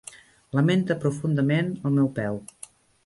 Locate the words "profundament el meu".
1.03-2.11